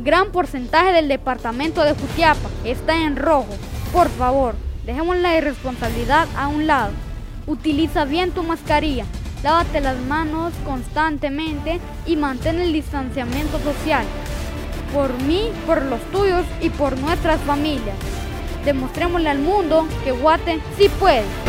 [0.00, 3.48] Gran porcentaje del departamento de Jutiapa está en rojo.
[3.92, 4.54] Por favor,
[4.86, 6.92] dejemos la irresponsabilidad a un lado.
[7.48, 9.06] Utiliza bien tu mascarilla,
[9.42, 14.04] lávate las manos constantemente y mantén el distanciamiento social.
[14.94, 17.96] Por mí, por los tuyos y por nuestras familias.
[18.64, 21.47] Demostrémosle al mundo que Guate sí puede.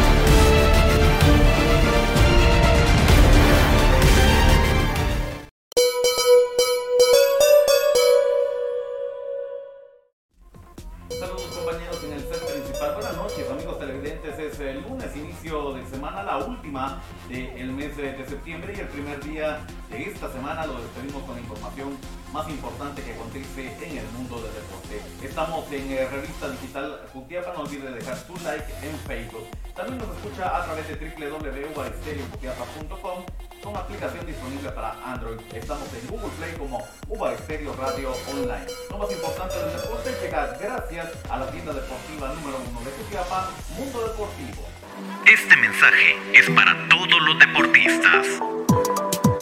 [15.89, 20.66] Semana, la última del mes de, de septiembre y el primer día de esta semana
[20.66, 21.97] lo despedimos con la información
[22.32, 25.02] más importante que acontece en el mundo del deporte.
[25.24, 29.47] Estamos en eh, Revista Digital Jutiapa, no olvide dejar su like en Facebook.
[29.75, 33.23] También nos escucha a través de www.ubaristereojutiapa.com
[33.64, 35.39] con aplicación disponible para Android.
[35.53, 38.66] Estamos en Google Play como Uva Estéreo Radio Online.
[38.89, 43.50] Lo más importante del deporte llega gracias a la tienda deportiva número uno de Jutiapa,
[43.75, 44.78] Mundo Deportivo.
[45.25, 48.28] Este mensaje es para todos los deportistas.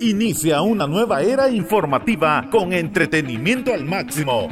[0.00, 4.48] Inicia una nueva era informativa con entretenimiento al máximo.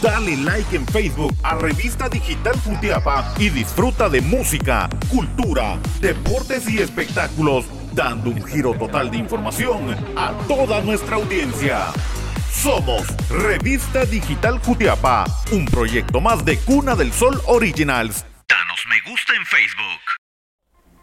[0.00, 6.78] Dale like en Facebook a Revista Digital Jutiapa y disfruta de música, cultura, deportes y
[6.78, 11.86] espectáculos dando un giro total de información a toda nuestra audiencia.
[12.50, 18.24] Somos Revista Digital Jutiapa, un proyecto más de Cuna del Sol Originals.
[18.48, 20.00] Danos me gusta en Facebook.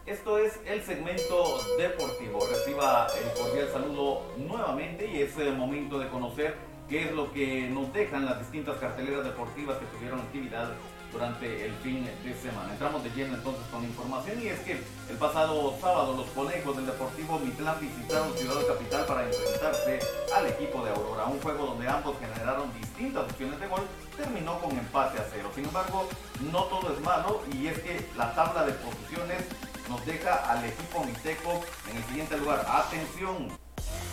[0.06, 2.40] Esto es el segmento deportivo.
[2.48, 6.56] Reciba el cordial saludo nuevamente y es el momento de conocer
[6.88, 10.72] qué es lo que nos dejan las distintas carteleras deportivas que tuvieron actividad
[11.12, 12.72] durante el fin de semana.
[12.72, 14.72] Entramos de lleno entonces con información y es que
[15.08, 20.00] el pasado sábado los conejos del Deportivo Mitlán visitaron Ciudad Capital para enfrentarse
[20.34, 23.82] al equipo de Aurora, un juego donde ambos generaron distintas opciones de gol,
[24.16, 25.50] terminó con empate a cero.
[25.54, 26.08] Sin embargo,
[26.52, 29.44] no todo es malo y es que la tabla de posiciones
[29.88, 31.60] nos deja al equipo mixteco
[31.90, 32.64] en el siguiente lugar.
[32.68, 33.48] Atención,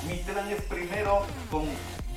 [0.08, 1.66] Mitlán es primero con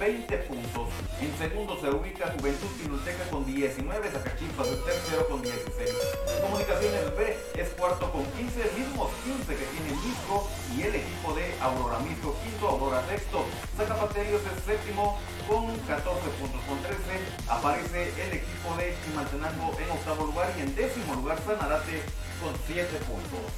[0.01, 0.89] 20 puntos.
[1.21, 5.91] En segundo se ubica Juventud Quinulteca con 19, Zacachispas es tercero con 16.
[6.41, 11.55] Comunicaciones B es cuarto con 15, mismos 15 que tiene Misco y el equipo de
[11.61, 13.45] Aurora Misco quinto, Aurora sexto.
[13.77, 16.01] Zacapaterios es séptimo con 14
[16.41, 16.61] puntos.
[16.65, 16.97] Con 13
[17.47, 22.01] aparece el equipo de Chimaltenango en octavo lugar y en décimo lugar Sanarate
[22.41, 23.53] con 7 puntos.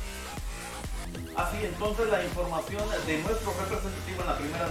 [1.37, 4.62] Así entonces la información de nuestro representativo en la primera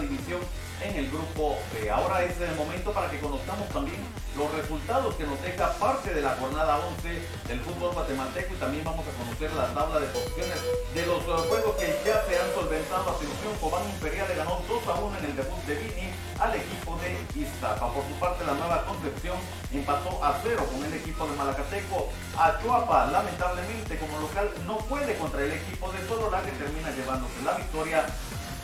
[0.82, 1.90] en el grupo B.
[1.90, 4.00] Ahora es el momento para que conozcamos también
[4.38, 8.84] los resultados que nos deja parte de la jornada 11 del fútbol guatemalteco y también
[8.84, 10.58] vamos a conocer la tabla de posiciones
[10.94, 13.12] de los uh, juegos que ya se han solventado.
[13.12, 16.10] Atención, Cobán Imperial le ganó 2 a 1 en el debut de Vini
[16.40, 17.94] al equipo de Iztapa.
[17.94, 19.38] Por su parte, la nueva Concepción
[19.72, 22.10] empató a 0 con el equipo de Malacateco.
[22.38, 27.54] Achuapa, lamentablemente, como local, no puede contra el equipo de Sololá que termina llevándose la
[27.54, 28.06] victoria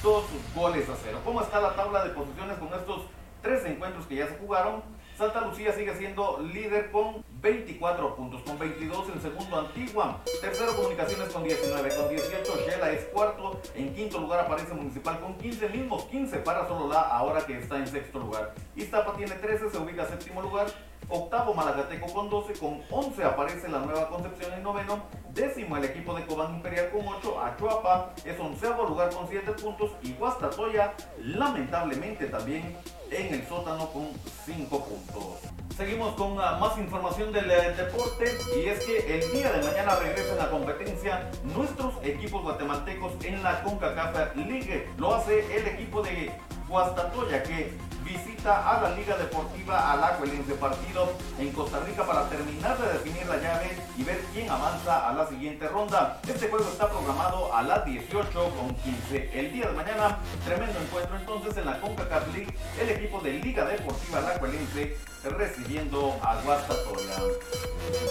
[0.01, 1.19] todos sus goles a cero.
[1.23, 3.01] ¿Cómo está la tabla de posiciones con estos
[3.41, 4.83] tres encuentros que ya se jugaron?
[5.17, 11.29] Santa Lucía sigue siendo líder con 24 puntos, con 22 en segundo Antigua, tercero Comunicaciones
[11.29, 16.03] con 19, con 18 Shela es cuarto, en quinto lugar aparece Municipal con 15, mismos
[16.05, 18.53] 15 para Solola ahora que está en sexto lugar.
[18.75, 20.67] Iztapa tiene 13, se ubica en séptimo lugar,
[21.09, 25.03] octavo Malacateco con 12, con 11 aparece la Nueva Concepción en noveno,
[25.33, 29.91] décimo el equipo de Cobán Imperial con 8, Achuapa es onceavo lugar con 7 puntos
[30.03, 32.75] y Guastatoya lamentablemente también
[33.11, 34.09] en el sótano con
[34.45, 35.57] 5 puntos.
[35.77, 39.95] Seguimos con uh, más información del uh, deporte y es que el día de mañana
[39.95, 44.89] regresa la competencia nuestros equipos guatemaltecos en la CONCACAF League.
[44.97, 46.31] Lo hace el equipo de
[46.67, 52.93] Guastatoya que visita a la Liga Deportiva Alajuelense partido en Costa Rica para terminar de
[52.93, 56.19] definir la llave y ver quién avanza a la siguiente ronda.
[56.27, 59.39] Este juego está programado a las 18 con 15.
[59.39, 63.65] El día de mañana, tremendo encuentro entonces en la CONCACAF League, el equipo de Liga
[63.65, 67.17] Deportiva Alajuelense recibiendo a Guastatoya.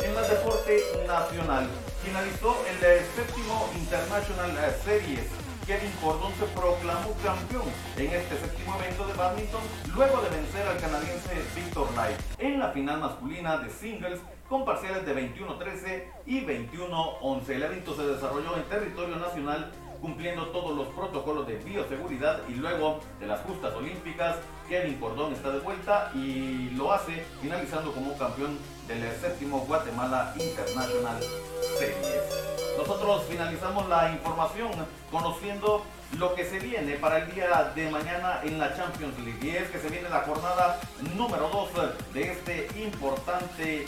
[0.04, 1.66] En la deporte nacional,
[2.04, 2.78] finalizó el
[3.14, 4.50] séptimo International
[4.84, 7.64] Series Kevin Gordon se proclamó campeón
[7.96, 9.62] en este séptimo evento de badminton
[9.96, 15.04] luego de vencer al canadiense Victor Knight en la final masculina de singles con parciales
[15.04, 17.48] de 21-13 y 21-11.
[17.48, 23.00] El evento se desarrolló en territorio nacional cumpliendo todos los protocolos de bioseguridad y luego
[23.18, 24.36] de las justas olímpicas,
[24.68, 31.20] Kevin Cordón está de vuelta y lo hace finalizando como campeón del séptimo Guatemala International
[31.76, 32.55] Series.
[32.76, 34.70] Nosotros finalizamos la información
[35.10, 35.84] conociendo
[36.18, 39.38] lo que se viene para el día de mañana en la Champions League.
[39.42, 40.78] Y es que se viene la jornada
[41.16, 43.86] número 2 de este importante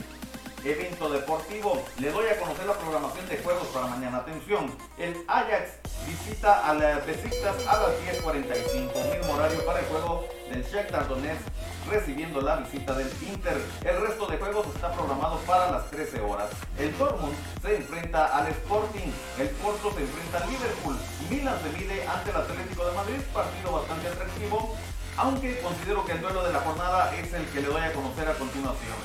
[0.65, 1.85] evento deportivo.
[1.99, 4.19] Le doy a conocer la programación de juegos para mañana.
[4.19, 7.91] Atención, el Ajax visita a las Besiktas a las
[8.23, 11.43] 10.45, mismo horario para el juego del Shakhtar Donetsk
[11.91, 13.57] recibiendo la visita del Inter.
[13.85, 16.51] El resto de juegos está programado para las 13 horas.
[16.79, 20.97] El Dortmund se enfrenta al Sporting, el Porto se enfrenta al Liverpool,
[21.31, 24.77] Milan se mide ante el Atlético de Madrid, partido bastante atractivo,
[25.17, 28.29] aunque considero que el duelo de la jornada es el que le doy a conocer
[28.29, 28.97] a continuación.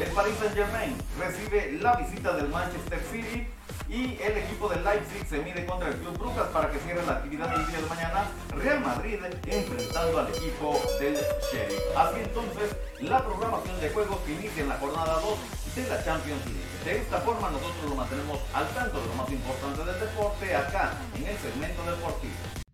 [0.00, 3.48] El Paris Saint Germain recibe la visita del Manchester City
[3.88, 7.12] y el equipo de Leipzig se mide contra el Club Brujas para que cierre la
[7.12, 8.30] actividad del día de mañana.
[8.56, 11.80] Real Madrid enfrentando al equipo del Sheriff.
[11.96, 15.38] Así entonces, la programación de juegos que inicia en la jornada 2
[15.76, 16.84] de la Champions League.
[16.84, 20.92] De esta forma nosotros lo mantenemos al tanto de lo más importante del deporte acá
[21.14, 22.65] en el segmento deportivo.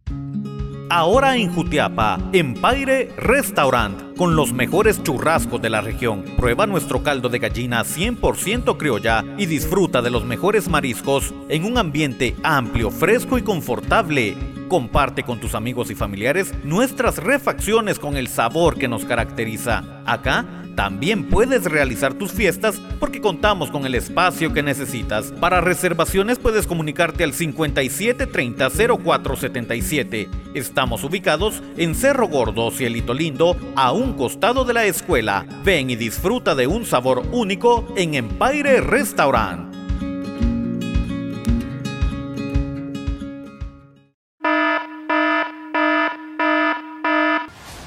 [0.95, 6.23] Ahora en Jutiapa, Empire Restaurant, con los mejores churrascos de la región.
[6.37, 11.79] Prueba nuestro caldo de gallina 100% criolla y disfruta de los mejores mariscos en un
[11.79, 14.37] ambiente amplio, fresco y confortable.
[14.69, 20.03] Comparte con tus amigos y familiares nuestras refacciones con el sabor que nos caracteriza.
[20.05, 25.33] Acá también puedes realizar tus fiestas porque contamos con el espacio que necesitas.
[25.33, 30.29] Para reservaciones puedes comunicarte al 57 30 0477.
[30.55, 35.47] Estamos ubicados en Cerro Gordo, Cielito Lindo, a un costado de la escuela.
[35.65, 39.73] Ven y disfruta de un sabor único en Empire Restaurant.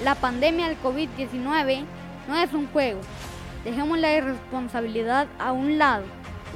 [0.04, 1.84] La pandemia del COVID-19
[2.28, 3.02] no es un juego.
[3.64, 6.04] Dejemos la irresponsabilidad a un lado.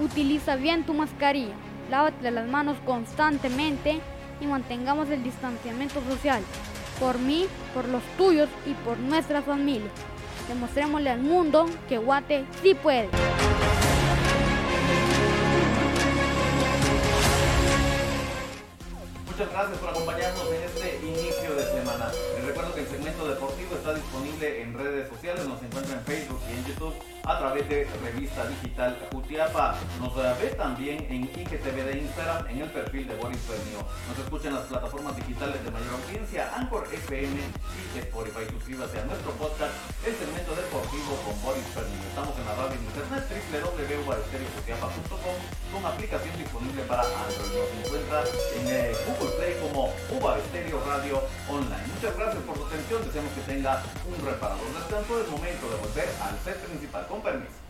[0.01, 1.53] Utiliza bien tu mascarilla.
[1.89, 3.99] Lávate las manos constantemente
[4.39, 6.41] y mantengamos el distanciamiento social.
[6.99, 9.89] Por mí, por los tuyos y por nuestra familia.
[10.47, 13.09] Demostrémosle al mundo que Guate sí puede.
[19.39, 22.11] Muchas gracias por acompañarnos en este inicio de semana.
[22.35, 26.41] Les recuerdo que el segmento deportivo está disponible en redes sociales, nos encuentra en Facebook
[26.49, 26.93] y en YouTube
[27.23, 29.77] a través de Revista Digital Jutiapa.
[30.01, 33.79] Nos ve también en IGTV de Instagram en el perfil de Boris Premio.
[34.09, 38.43] Nos escucha en las plataformas digitales de mayor audiencia, Anchor FM y Spotify.
[38.51, 39.71] Suscríbase a nuestro podcast,
[40.03, 41.95] el segmento deportivo con Boris Premio.
[42.11, 45.18] Estamos en la radio internet www.ubaestereojutiapa.com
[45.81, 47.55] con aplicación disponible para Android.
[47.55, 48.23] Nos encuentra
[48.55, 51.87] en eh, Google Play como Uba Estéreo Radio Online.
[51.95, 53.05] Muchas gracias por su atención.
[53.05, 55.21] Deseamos que tenga un reparador descanso.
[55.21, 57.07] Es momento de volver al set principal.
[57.07, 57.68] Con permiso.